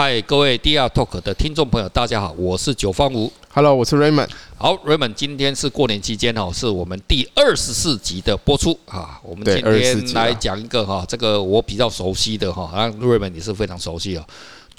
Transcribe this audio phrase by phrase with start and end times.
[0.00, 3.32] 嗨，各位 DR Talk 的听众朋友，大家好，我是九方吴。
[3.52, 4.28] Hello，我是 Raymond。
[4.56, 9.18] 好，Raymond，今天是过年期间哦，是我们第二十四集的播出啊。
[9.24, 14.24] 我们今天来讲一个哈，这个我比较熟悉的哈，啊 Raymond 也是非常熟悉哦。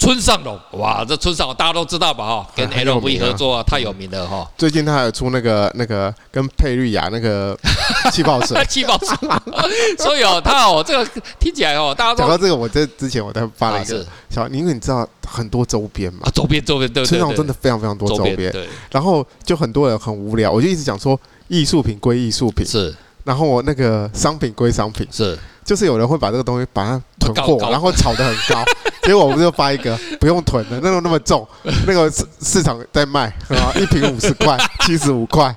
[0.00, 2.26] 村上隆，哇，这村上隆大家都知道吧？
[2.26, 4.50] 哈，跟 LV 合作啊，太有名了哈。
[4.56, 7.54] 最近他还有出那个那个跟佩瑞亚那个
[8.10, 9.14] 气泡水，气泡水。
[10.02, 18.50] 所以哦，他哦，这个听起来哦，大家讲到这个，我在之前我在发了一个小，因为你知道很多周边嘛，周边周边对，村上隆真的非常非常多周边。
[18.50, 22.66] 对，然后就很多人很无聊，我就一直讲说，艺术品归艺术品。
[22.66, 22.94] 是，
[23.24, 25.06] 然后我那个商品归商品。
[25.10, 28.64] 是，就是有人会把这个东西把它囤货，然后炒得很高。
[29.02, 31.46] 结果我们就发一个不用囤的，那种那么重，
[31.86, 35.54] 那个市市场在卖啊，一瓶五十块， 七十五块，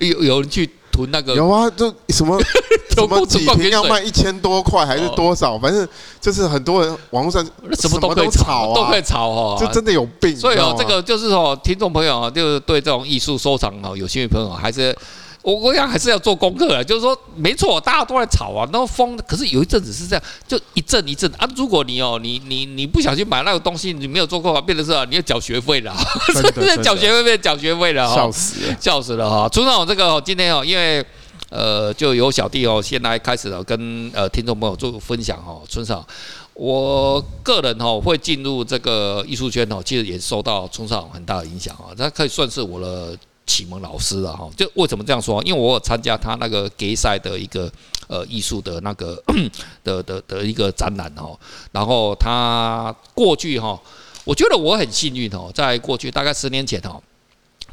[0.00, 1.34] 有有人去囤那个？
[1.34, 2.38] 有啊，就什么
[2.94, 5.58] 什么几瓶要卖一千多块还是多少？
[5.58, 5.88] 反正
[6.20, 7.42] 就是很多人网络上
[7.80, 10.36] 什么都可以炒，都可以炒哦，就真的有病。
[10.36, 14.94] 所以哦，这个就是说，听众朋友啊，就是对这种艺术收藏啊有兴趣的朋友还是。
[15.42, 21.48] 我我想还是要做功课的，就是说没错，大家都在炒啊，那个风，可是有一阵子是这样，就一阵一阵啊。
[21.56, 25.92] 如果你哦，你你你不小心买那个东西，你没有做过，变成是你要缴学费了，
[26.32, 29.48] 真的缴学费变缴学费了，笑死了，笑死了哈。
[29.48, 31.04] 村上隆这个今天哦，因为
[31.50, 35.60] 呃，就由小弟哦先来开始了，跟呃听众朋友做分享哈。
[35.68, 36.06] 村上，
[36.54, 43.18] 我个人哦会进入这个艺术圈哦，其实也受到村上很大的影响啊，他可以算是我的。
[43.46, 45.42] 启蒙老师了哈，就为什么这样说？
[45.42, 47.70] 因为我有参加他那个给赛的一个
[48.06, 49.22] 呃艺术的那个
[49.84, 51.38] 的的的一个展览哦，
[51.72, 53.80] 然后他过去哈，
[54.24, 57.00] 我觉得我很幸运哦，在过去大概十年前哦，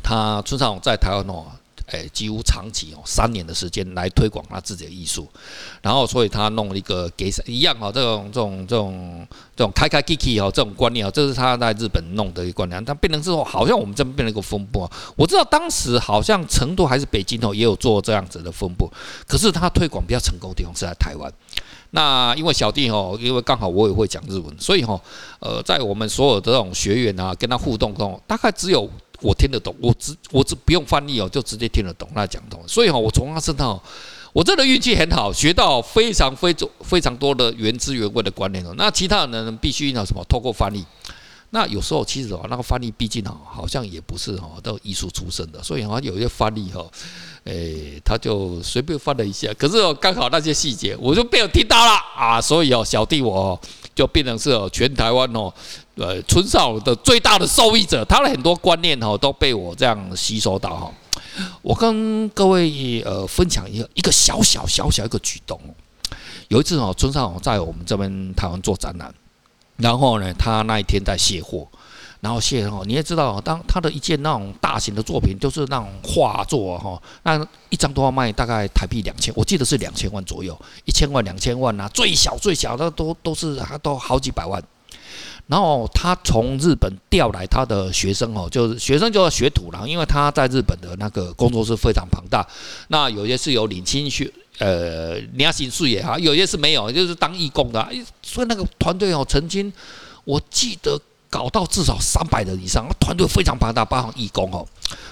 [0.01, 1.45] 他村上在台湾哦。
[1.91, 5.27] 哎，几乎长期哦，三年的时间来推广他自己的艺术，
[5.81, 14.89] 然后所以他弄一个给一样哈，这种这种这种这种开开 Kiki 哈，这种观念啊，这是他在日本弄的一个观念，他变成之后好像我们这边变成一个风波。
[15.15, 18.91] 我知道当时好像成都还是北京哦，也有做这样子的风波，
[19.27, 21.31] 可是他推广比较成功的地方是在台湾。
[21.91, 25.01] 那因为小弟哦，因为刚好我也会讲日文，所以哈，
[25.39, 28.89] 呃，在我们所有的这种学员啊，跟他互动中，大概只有。
[29.21, 32.61] 我听得懂，我只我只不用翻译哦，就直接听得懂，那讲通。
[32.67, 33.79] 所以哈，我从他身上，
[34.33, 38.73] 我真的运气很好，学到非常非常非常多的原汁原味的观念哦。
[38.77, 40.23] 那其他人必须要什么？
[40.29, 40.85] 透过翻译。
[41.51, 46.85] 那有时候其实哦，那个翻译毕竟哈，好像也不是哈，都艺术出身的，所以好像有些翻译哈，
[47.43, 49.51] 诶，他就随便翻了一下。
[49.57, 53.59] 可是哦，刚好那些细节我就被我听到了啊，所以哦，小弟我。
[53.95, 55.53] 就变成是全台湾哦，
[55.95, 60.93] 呃，村上的最大的受益者，他的很多观念哦都被我这样吸收到哈。
[61.61, 65.59] 我跟各位呃分享一个一个小小小小一个举动。
[66.47, 69.13] 有一次哦，村上在我们这边台湾做展览，
[69.79, 71.67] 然后呢，他那一天在卸货。
[72.21, 84.61] 然后谢哈，你也知道，当他的一件那种大型的作品，就是那种画作哈，那一张都要卖大概台币两千，我记得是两千万左右，一千万、两千万呐，最小最小的都都是都好几百万。
[85.47, 92.45] 然后他从日本调来他的学生哦，就是学生就要学徒了，因为他在日本的那个工作室非常庞大，
[92.89, 94.29] 那有些是有领薪水，
[94.59, 97.85] 呃，领薪水也好，有些是没有，就是当义工的。
[98.21, 99.73] 所以那个团队哦，曾经
[100.23, 100.97] 我记得。
[101.31, 104.67] 搞到至少三百人以上，团队非常庞大，包含义工哦。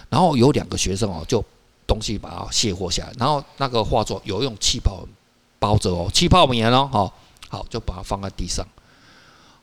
[0.09, 1.45] 然后有两个学生哦，就
[1.85, 5.07] 东西把它卸货下来，然后那个画作有用气泡
[5.59, 7.13] 包着哦，气泡棉哦，好，
[7.49, 8.65] 好就把它放在地上。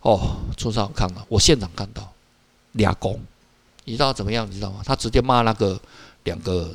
[0.03, 2.09] 哦，村上看了，我现场看到
[2.71, 3.21] 俩工，
[3.83, 4.49] 你知道怎么样？
[4.49, 4.81] 你知道吗？
[4.85, 5.77] 他直接骂那个
[6.23, 6.71] 两个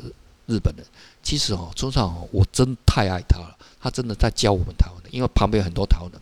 [0.49, 0.85] 日本人。
[1.21, 6.19] 其实哦，村上哦，我真太爱他了，他真的在教我们台湾人，因为旁边有很多台湾人，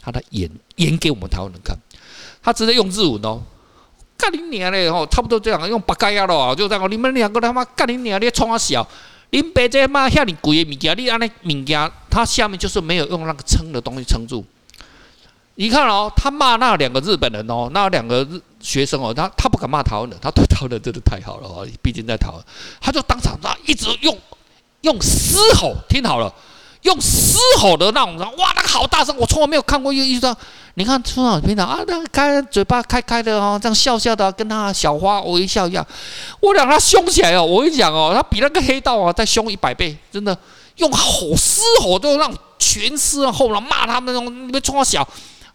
[0.00, 1.76] 他在演演给我们台湾人看。
[2.42, 3.42] 他直接用日文哦，
[4.16, 6.90] 干你娘嘞吼，差不多这样，用八嘎呀咯，就这样。
[6.90, 8.86] 你们两个他妈干你娘，你冲啊小，
[9.30, 14.44] 你别这妈吓你贵的物件，你安尼物件，他下面就是没有用那个撑的东西撑住。
[15.56, 22.36] 你看哦，他骂那两个日本人哦，那两个日学生哦，他他不敢骂台湾人，他对台湾人真的太好了哦，毕竟在台湾，
[22.80, 24.16] 他就当场他一直用
[24.82, 26.32] 用嘶吼，听好了。
[26.82, 30.36] 用嘶吼的那种，哇，那个好大声，我从来没有看过一个医生。
[30.74, 35.84] 你看村长平常啊，那开嘴巴开开的哦，这样笑笑的，跟他小花微笑一样。
[36.38, 40.36] 我让他凶起来哦，我跟你讲哦，他比那个黑道啊再凶一百倍，真的
[40.76, 45.06] 用吼嘶吼，就让全师后来骂他们那种，你们冲我小。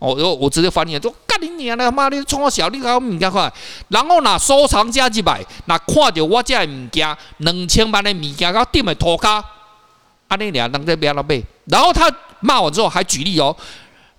[0.01, 3.53] 哦，我我直接翻译，就干你娘的妈，你冲我小，你搞物件快。
[3.89, 9.43] 然后那收藏家几百，那看着我这物件两千万的物件，搞店的涂骹。
[10.27, 13.55] 安尼俩人在边了买，然后他骂完之后还举例哦，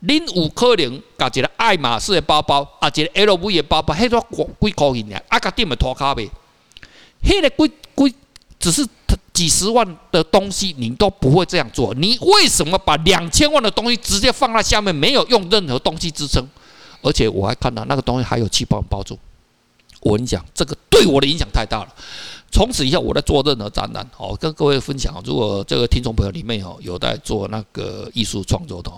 [0.05, 4.25] 恁有可能把一个爱马仕的包包，啊，一个 LV 的包包，迄种
[4.61, 5.19] 几块钱呢？
[5.29, 6.31] 啊，个店的拖卡呗，
[7.25, 8.14] 迄个几几
[8.61, 8.87] 只是
[9.32, 11.94] 几十万的东西，你都不会这样做。
[11.94, 16.46] 你为什么把两千万的东西直接放在下面，没有用任何东西支撑？
[17.00, 19.19] 而且我还看到那个东西还有气泡包住。
[20.00, 21.88] 我跟你讲，这个对我的影响太大了。
[22.50, 25.14] 从此以后，我在做任何展览，哦，跟各位分享。
[25.25, 28.90] 如果这个听众朋友里面哦有在做那个艺术创作的。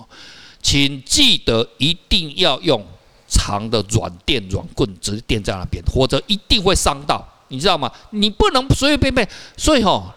[0.60, 2.82] 请记得一定要用
[3.28, 7.92] 长的软垫、软棍直接垫在那边，或者一定会伤到，你知道吗？
[8.10, 9.28] 你不能随随便便。
[9.58, 10.14] 所以哈，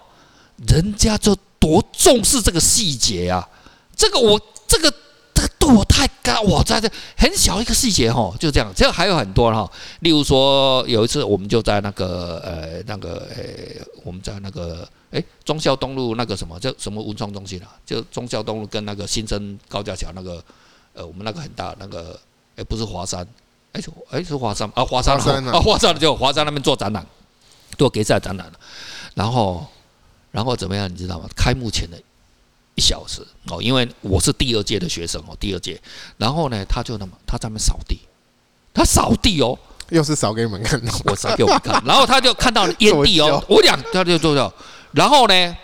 [0.66, 3.48] 人家就多重视这个细节啊！
[3.96, 4.92] 这个我这个
[5.34, 8.72] 这个对我太高，我在这很小一个细节哈，就这样。
[8.76, 9.70] 这个还有很多哈，
[10.00, 14.88] 例如说有一次我们就在那个呃那个呃我们在那个。
[15.10, 17.72] 哎，忠孝东路那个什么叫什么文创中心啊？
[17.86, 20.44] 就忠孝东路跟那个新生高架桥那个，
[20.94, 22.20] 呃，我们那个很大那个，
[22.58, 23.26] 哎，不是华山，
[23.72, 25.16] 哎，哎是华山啊，华山
[25.48, 27.08] 啊，华山就华山那边做展览，
[27.78, 28.60] 做给赛展览了。
[29.16, 29.66] 然后，
[30.38, 30.88] 然后怎么样？
[30.88, 31.28] 你知道吗？
[31.36, 32.00] 开幕前的
[32.76, 35.82] 一小时哦，因为我是第二届的学生哦，第二届。
[36.16, 38.00] 然后呢，他就那么他在那边扫地，
[38.72, 39.58] 他扫地哦，
[39.90, 41.84] 又是扫给你们看，我扫给我们看。
[41.84, 44.54] 然后他就看到烟蒂哦， 我讲他就做到。
[44.92, 45.58] 然后呢，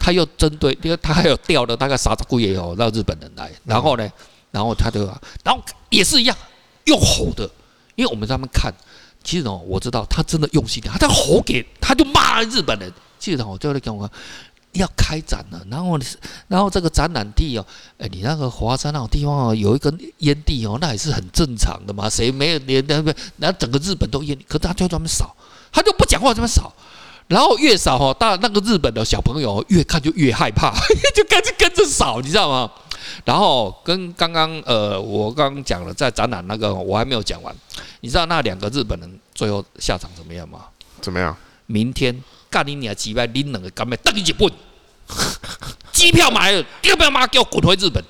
[0.00, 3.52] 他又针对，因为他还有调了大概三十几个哦，让日本人来。
[3.64, 4.10] 然后呢，
[4.50, 5.04] 然后他就，
[5.44, 6.34] 然后也是一样，
[6.86, 7.46] 用吼的，
[7.96, 8.72] 因为我们在那边看，
[9.22, 12.90] 其实哦，我知道他真的用心点，他在吼给，他就骂日本人。
[13.24, 14.12] 记得我就在跟我说，
[14.72, 15.98] 要开展了，然后，
[16.48, 17.64] 然后这个展览地哦，
[17.96, 25.34] 哎，你那个华山那种地方哦，有一根烟蒂哦，那也是很正常的嘛，谁没有连那边，那整个日本都烟，可是他就专门扫，
[25.72, 26.70] 他就不讲话，这么扫。
[27.26, 30.74] 然后越扫哈，大那个日本的小朋友越看就越害怕，
[31.16, 32.70] 就跟着跟着扫，你知道吗？
[33.24, 37.54] 然后跟刚刚呃，我刚刚讲了在展览那个，我还没有讲完。
[38.00, 40.66] 你知道那两个日本人最后下场怎么样吗？
[41.00, 41.34] 怎么样？
[41.66, 42.22] 明天
[42.54, 44.48] 干你娘几百拎两个干杯，等你一本，
[45.90, 48.00] 机票买了，第二票妈给我滚回日本。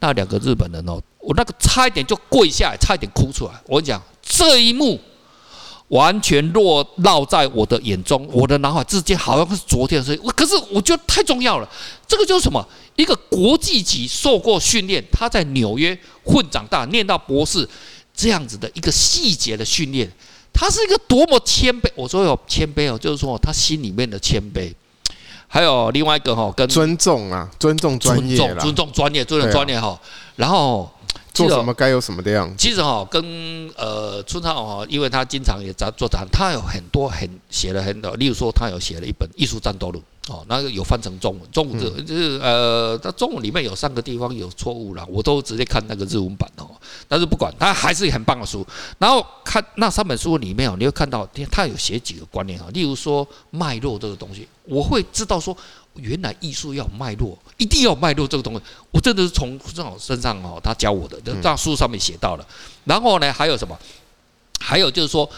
[0.00, 3.52] 那两个日本人哦，我那个差一点就跪下来，差一点哭出来。
[3.66, 5.00] 我跟你讲这一幕。
[5.90, 10.16] 完全落落在我的眼中，我的脑海之间好像是昨天的事。
[10.36, 11.68] 可是我觉得太重要了，
[12.06, 12.64] 这个就是什么？
[12.94, 17.68] 一个国际级受过训练，他在纽约混长大，念到博士，
[18.14, 20.08] 这样子的一个细节的训练，
[20.52, 21.90] 他是一个多么谦卑。
[21.94, 24.72] 我说有谦卑哦，就是说他心里面的谦卑。
[25.48, 30.00] 还有另外一个哈，跟尊重啊，尊重专业，尊重专业，尊重专业哈。
[30.36, 30.90] 然后。
[31.32, 32.56] 做什么该有什么的样子。
[32.58, 33.22] 其实哈，跟
[33.76, 46.70] 呃村上哈，因为他经常也在做展，他有很多很写了很多，例如说他有写了一本《艺术战斗录》哦，那个有翻成中文，中文这就是呃，它中文里面有三个地方有错误了，我都直接看那个日文版哦。
[47.08, 48.64] 但是不管，它还是很棒的书。
[48.98, 55.56] 然后看那三本书里面哦，你会看到它有写几个观念啊，例如说脉络这个东西，我会知道说。
[55.96, 58.60] 原来艺术要脉络，一定要脉络这个东西，
[58.92, 62.46] 我真的是从这种身上哦，他教我的，这书上面写到了。
[62.84, 63.76] 然后呢，还有什么？
[64.60, 65.28] 还有就是说，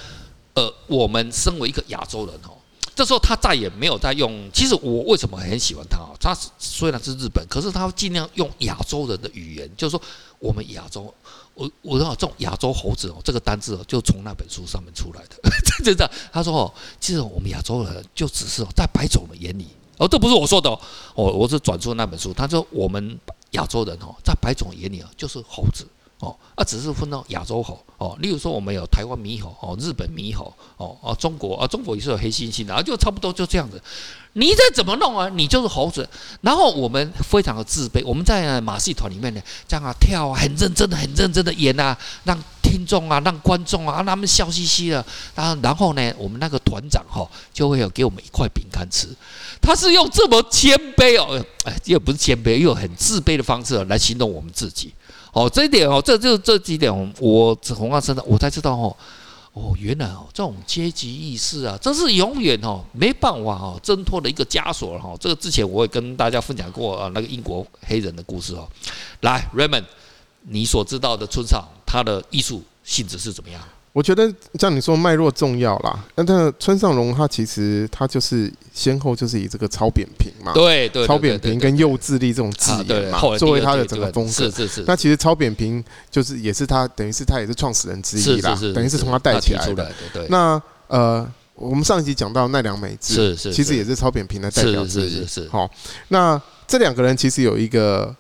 [0.53, 2.53] 呃，我们身为一个亚洲人哦，
[2.95, 4.51] 这时候他再也没有在用。
[4.53, 6.17] 其实我为什么很喜欢他哦？
[6.21, 10.03] 他虽然是日本，可是他尽量用亚洲人的语言，就是说
[10.39, 11.13] 我们亚洲，
[11.55, 15.37] 我我知道这种亚洲猴子哦，这个单字哦，就从那本书上面出来的。
[15.85, 19.69] 真的，他说哦，其实我们亚洲人就只是在白种人眼里。
[19.99, 20.79] 哦，这不是我说的哦，
[21.15, 22.33] 我我是转述那本书。
[22.33, 23.19] 他说我们
[23.53, 25.87] 亚洲人哦，在白种人眼里啊，就是猴子
[26.23, 28.17] 哦，啊，只是分到亚洲猴哦。
[28.21, 33.83] 例如说，我们有台湾猕猴哦，日本猕猴哦，啊，中国啊，中国也是有黑猩猩的啊，就差不多就这样子。
[34.35, 36.09] 你再怎么弄啊，你就是猴子。
[36.41, 45.05] 然后我们非常的自卑，我们在马戏团里面呢，这样啊跳啊，很认真的，很认真的演啊，让听众啊，让观众啊，让他们笑嘻嘻的。
[45.35, 49.09] 然后然后呢，我们那个团长哈，就会有给我们一块饼干吃。
[49.61, 54.95] 他是用这么谦卑哦，哎，又不是谦卑，又很自卑的方式来形容我们自己。
[55.33, 58.97] 哦，这一点哦，这就这几点，我从他身上我才知道哦，
[59.55, 65.17] 哦，原来哦，这种阶级意识啊，这是永远哦没办法哦挣脱的一个枷锁哈。
[65.19, 68.69] 这个之前我也跟大家分享过啊，那个英国黑人的故事哦。
[69.21, 69.85] 来，Raymond，
[70.43, 73.63] 你所知道的村上，他的艺术性质是怎么样？
[73.93, 84.31] 我觉得像你说脉络重要啦，那但村上隆他其实他就是先后就是以这个超扁平嘛，对对，超扁平跟幼稚力这种字眼嘛，作为他的整个风格。
[84.31, 84.85] 是是是。
[84.87, 89.93] 那其实超扁平就是也是他等于是他也是创始人之一啦，等于是从他带起来的。
[90.31, 95.27] 那呃，我们上一集讲到奈良美智，是是，其实也是超扁平的代表之一。
[95.27, 95.47] 是。
[95.51, 95.71] 好，
[96.09, 98.15] 那这两个人其实有一个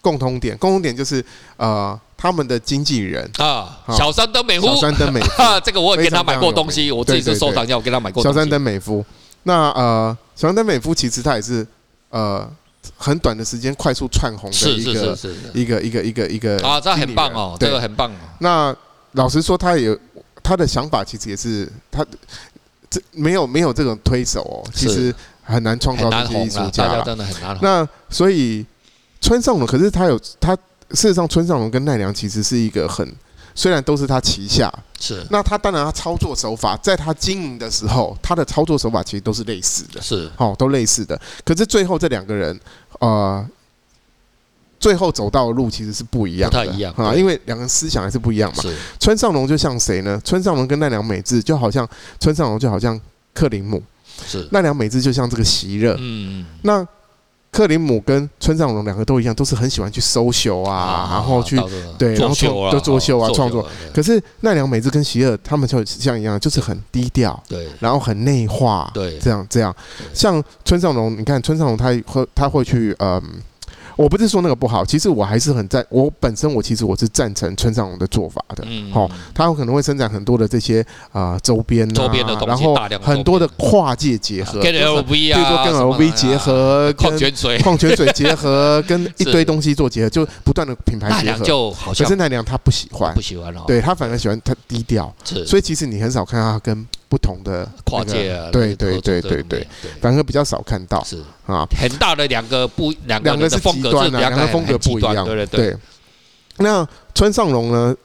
[0.00, 1.24] 共通点，共通点就是
[1.56, 3.30] 呃，他们的经纪人。
[3.38, 5.30] 啊，小山登美夫，小山登美夫，
[5.64, 8.20] 这个我也跟他买过东西，我自己是收藏家，我跟他买过。
[8.22, 9.06] 小山登美夫，
[9.44, 11.64] 那呃，小山登美夫其实他也是
[12.10, 12.50] 呃，
[12.96, 14.68] 很短的时间快速窜红的
[15.54, 18.10] 一个一个一个一个一个啊，这很棒哦，这个很棒。
[18.40, 18.74] 那
[19.12, 19.96] 老实说，他也
[20.42, 22.04] 他的想法，其实也是他
[22.90, 27.56] 这没有没有这种推手哦，其实很难创造这些艺术家，真的很难。
[27.62, 28.66] 那所以。
[29.20, 30.56] 村上隆，可是他有他，
[30.90, 33.06] 事实上村上隆跟奈良其实是一个很，
[33.54, 41.20] 虽然都是他旗下，是那他当然他操作手法，在他经营的时候，他的操作手法其实都是类似的，是哦，都类似的。
[41.44, 42.58] 可是最后这两个人，
[43.00, 43.46] 呃，
[44.80, 48.62] 最后走到的路其实是不一样的，不太一样啊，因为两个人思想还是不一样嘛。
[48.62, 50.18] 是村上隆就像谁呢？
[50.24, 51.86] 村上隆跟奈良美智就好像
[52.18, 52.98] 村上隆就好像
[53.34, 53.82] 克林姆，
[54.26, 56.86] 是奈良美智就像这个席勒，嗯，那。
[57.50, 61.60] 克林姆跟村上隆两个都一样，都是很喜欢去搜秀啊，然后去
[61.98, 63.66] 对，然后做就作秀啊，创作。
[63.92, 69.74] 可是奈良美智跟席尔他们就像一样，就是很低调，对，然后很内化，对，这样这样。
[70.14, 73.22] 像村上隆，你看村上隆他会他会去嗯。
[73.98, 75.84] 我不是说那个不好，其实我还是很赞。
[75.88, 78.62] 我本身我其实我是赞成村上隆的做法的。
[78.64, 91.44] 嗯，好，他有可能会生产很多的这些啊周边啊，周边的东西，然后很多的跨界结合，跟 LV 啊，比如说跟 LV 结合，矿泉水，矿泉水结合， 跟一堆东西做结合，就不断的品牌结合。
[91.44, 93.64] 就好像，可是奈良他不喜欢，不喜欢哦。
[93.66, 95.12] 对他反而喜欢他低调，
[95.44, 96.86] 所以其实你很少看到他跟。
[97.08, 99.66] 不同的跨界啊，对对对对对，
[100.00, 105.76] 反而比较少看到，是啊，很大的两个不两个是极端的，两个风格不一样，对对对。
[106.58, 107.96] 那村上隆呢？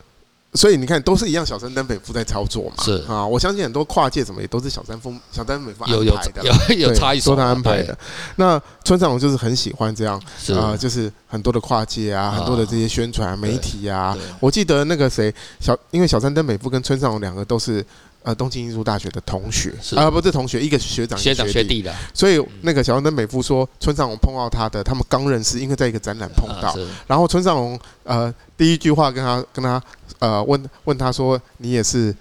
[0.55, 7.97] 所以你看，都是一样，小山登美夫在操作嘛，是啊，我相信很多跨界什么也都是小山峰、小山登美夫安排的， 有有有差异，都他安排的。
[8.35, 10.21] 那村上隆就是很喜欢这样
[10.55, 14.15] 啊，就是很多的跨界啊，很多的这些宣传媒体啊。
[14.39, 17.83] 我记得那个谁小，因为小山登美夫跟村上隆两个都是。
[18.23, 21.93] 呃，东京艺术大学的同学，啊，不是同学，一个学长，学长学弟的。
[22.13, 26.73] 所以那个小山登美夫说，村上隆碰到他的，他们刚认识，因为在一个展览碰到。
[27.05, 29.83] 然后村上隆呃第一句话跟他跟他
[30.19, 32.15] 呃问问他说，你也是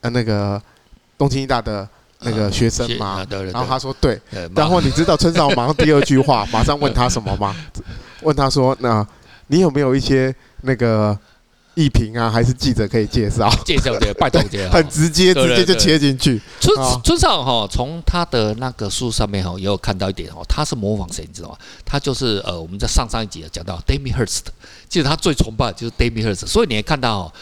[0.00, 0.62] 呃那个
[1.16, 1.88] 东京艺大的
[2.20, 3.26] 那个学生吗？
[3.28, 4.20] 然后他说对。
[4.54, 7.52] 然后你知道村上隆马上第二句话马上问他什么吗？
[8.22, 9.04] 问他说，那
[9.48, 11.18] 你有没有一些那个？
[11.78, 13.48] 艺评啊，还是记者可以介绍？
[13.64, 14.70] 介绍的，拜托介绍。
[14.74, 16.40] 很直接，直接就切进去。
[16.60, 21.56] 村村上哈，从他的那个书上面哈，也有看到一点哦，他是模仿谁，你知道吗？
[21.84, 24.46] 他就是呃，我们在上上一集讲到 Damien Hirst，
[24.88, 27.32] 其实他最崇拜就是 Damien Hirst，所以你也看到，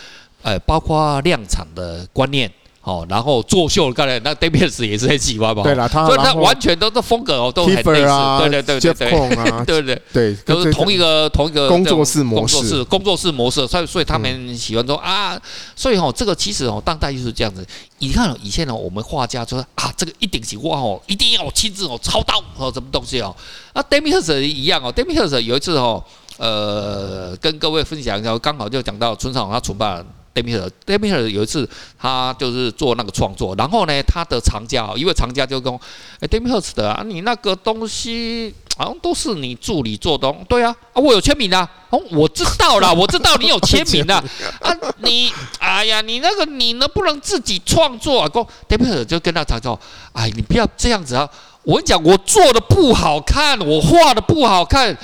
[0.42, 2.52] 呃，包括量产的观念。
[2.86, 5.64] 哦，然后作秀，刚才那 Damien Hirst 也是很喜欢嘛。
[5.64, 7.82] 对了，他所以他完全都是风格哦，都很类似。
[7.82, 13.66] 对对对对对，对对对，都是同一个同一个工作室模式，工作室工作室模式。
[13.66, 15.36] 所以所以他们喜欢说啊，
[15.74, 17.66] 所以哦，这个其实哦，当代就是这样子。
[17.98, 23.34] 你看以前呢，我们画家说啊，这个一顶起哇哦，一定要亲自哦操刀哦，什么东西哦。
[23.72, 26.04] 啊 Damien Hirst 一样哦 Damien Hirst 有一次哦，
[26.38, 30.04] 呃，跟各位分享一下，刚好就讲到村上他崇拜。
[30.42, 35.80] Damien 有一次，他就是做那个创作，然后呢，他的藏家，一位藏家就跟我，
[36.20, 48.22] 哎，Damier 的啊，你那个东西好像都是你助理做的，对啊，啊，我有签名的，哦，我知道了， 我知道你有签名的，啊，你，哎呀，你那个你能不能自己创作？
[48.22, 48.28] 啊？
[48.28, 49.78] 讲 Damien 就跟他讲说，
[50.12, 51.28] 哎，你不要这样子啊，
[51.62, 54.96] 我跟你讲，我做的不好看，我画的不好看，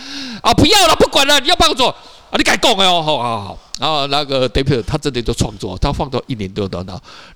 [0.43, 1.95] 啊，不要了，不管了，你要帮我做，
[2.33, 3.59] 啊，你改讲哎哦，好好好。
[3.79, 6.83] 然后那个 David 他真的就创作，他放到一年多的，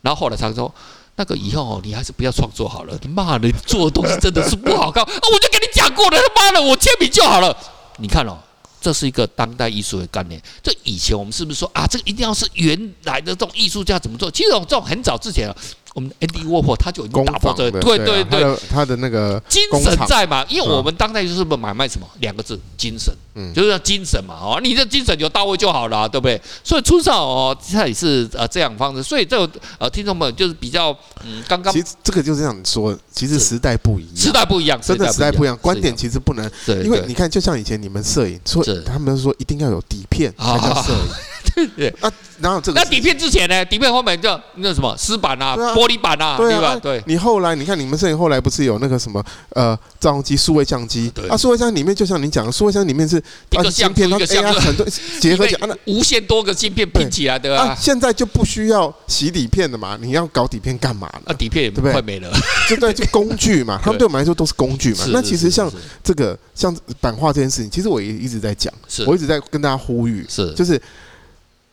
[0.00, 0.74] 然后后来他说，
[1.16, 5.08] 那个以后你还是不要创作好了，你妈的，做的东西真的是不好看 啊！
[5.30, 7.54] 我就跟你讲过了，他妈的，我签名就好了。
[7.98, 8.38] 你看哦，
[8.80, 10.40] 这是一个当代艺术的概念。
[10.62, 14.30] 这以前我们是不是说啊，这个一定要是原来的这种艺术家怎么做？
[14.30, 15.54] 其实这种很早之前了。
[15.96, 20.44] 我们 Andy Warhol 他就已经打破这个，对对对，他的那个精神在嘛？
[20.46, 22.06] 因为我们当代就是不买卖什么？
[22.20, 26.38] 两个字，精神，嗯，就是要精神嘛，哦，你的精神有到位就好了，对不对？
[26.62, 36.44] 所以出上哦，他也是呃这样方式，所以这个呃听众们就是比较嗯，刚刚其实这个就是这样说，其实时代不一样，时代不一样，真的时代不一样，观点其实不能，
[36.84, 41.08] 因为你看，就像以前你们摄影，说他们说一定要有底片才叫摄影。
[41.74, 43.64] 对啊，然后这个那底片之前呢？
[43.64, 46.76] 底片后面叫那什么丝板啊，玻璃板啊，对吧？
[46.76, 47.02] 对。
[47.06, 51.10] 你后来你看你们摄影后来不是有那个什么呃照相机、数位相机？
[51.14, 51.26] 对。
[51.28, 53.16] 啊，数位相机里面就像你讲的，数位相机里面是
[53.50, 54.86] 一个相片，一个相片很多
[55.18, 57.74] 结合起来，无限多个镜片拼起来的啊。
[57.80, 59.98] 现在就不需要洗底片了嘛？
[59.98, 61.10] 你要搞底片干嘛？
[61.24, 62.30] 啊，底片也不快没了，
[62.68, 62.92] 对不对？
[62.92, 65.06] 就工具嘛，他们对我们来说都是工具嘛。
[65.10, 65.72] 那其实像
[66.04, 68.70] 这个像版画这件事情，其实我也一直在讲，
[69.06, 70.78] 我一直在跟大家呼吁，是就是。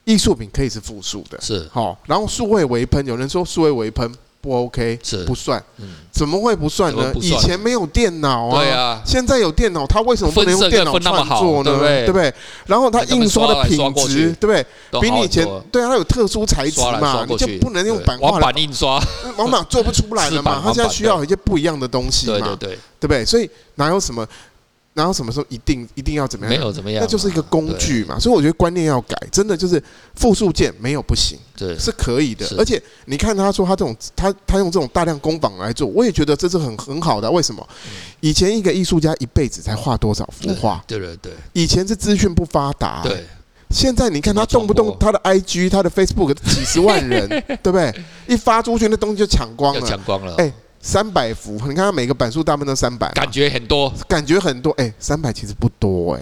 [0.04, 5.62] 艺术品可以是复数的，是好，然后数位微喷，有人说数位微喷不 OK，是不算，
[6.12, 7.10] 怎么会不算呢？
[7.18, 11.70] 以前没有电脑啊，对啊，现在有电脑，它为什么不能用电脑创作呢？
[12.04, 12.34] 对不对？
[12.66, 14.66] 然后它印刷的品质，对不对？
[15.00, 19.02] 比你以前，对啊，它有特殊材质嘛，你就不能用版画板印刷，
[19.38, 20.60] 往往做不出来了嘛。
[20.62, 22.68] 它现在需要一些不一样的东西嘛，对对对，
[23.00, 23.24] 对不对？
[23.24, 24.26] 所以哪有什么？
[24.94, 26.54] 然后什么时候一定一定要怎么样？
[26.54, 28.18] 没有怎么样，那就是一个工具嘛。
[28.18, 29.82] 所以我觉得观念要改，真的就是
[30.14, 32.46] 复数件没有不行，对，是可以的。
[32.56, 37.30] 而且你看他说他这种他他用这种大量工坊来做，我也觉得这是很很好的。
[37.30, 37.68] 为什么？
[38.20, 40.82] 以前一个艺术家一辈子才画多少幅画？
[40.86, 41.32] 对对对。
[41.52, 43.24] 以前是资讯不发达，对。
[43.70, 47.28] 现在你看他动不动他的 IG 他的 Facebook 几十万人，
[47.60, 47.92] 对不对？
[48.28, 50.36] 一发出去那东西就抢光了，抢光了。
[50.36, 50.52] 哎。
[50.86, 56.20] 三百幅，你看它每个版数大部分都三百，感觉很多，感觉很多，哎、欸，三百其实不多哎、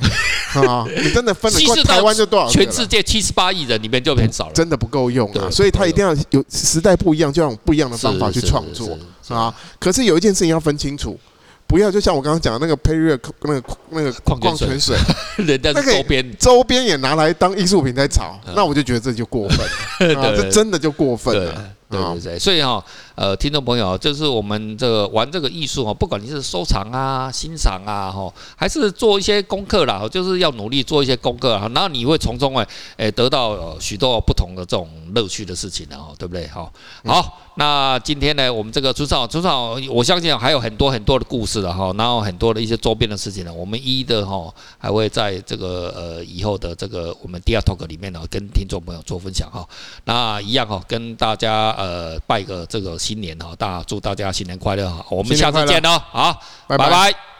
[0.54, 2.48] 欸，啊，你真的分了台湾就多少？
[2.48, 8.96] 全世界七十八亿人里面就很少了，真的不够用啊，所以他一定要有时代不一样，就要用不一样的方法去创作
[9.28, 9.52] 啊。
[9.80, 11.18] 可是有一件事情要分清楚。
[11.64, 14.94] 不要，就像我刚刚讲的那个配乐，那个那个矿泉水，
[15.42, 16.36] 人家周边。
[16.36, 22.38] 周边也拿来当艺术品在炒，那我就觉得这就过分了， 这真的就过分了，对对对。
[22.38, 22.84] 所以哈，
[23.14, 36.48] 呃，听众朋友，就是我们这个玩这个艺术哦，不管你是收藏啊、欣赏啊，哈，还是做一些功课啦，就是要努力做一些功课，然后你会从中哎哎得到许多不同的这种乐趣的事情的哦，对不对？
[36.48, 36.72] 好，
[37.04, 37.41] 好。
[37.54, 49.68] 那今天呢，我们这个村上，村上，我相信还有很多很多的故事的哈，然后很多的一些周边的事情呢，我们一一的哈，还会在这个呃以后的这个我们第二 talk 里面呢，跟听众朋友做分享哈。
[50.04, 57.31] 那一样哈，跟大家呃拜个这个新年哈，大家祝大家新年快乐哈，我们下次见哦，好，拜拜。